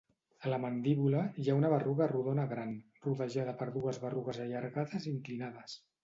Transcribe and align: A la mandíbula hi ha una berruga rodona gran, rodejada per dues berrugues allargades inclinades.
A 0.45 0.51
la 0.51 0.57
mandíbula 0.61 1.19
hi 1.41 1.49
ha 1.51 1.57
una 1.57 1.69
berruga 1.73 2.07
rodona 2.11 2.45
gran, 2.53 2.71
rodejada 3.03 3.53
per 3.59 3.67
dues 3.75 3.99
berrugues 4.05 4.39
allargades 4.47 5.07
inclinades. 5.13 5.77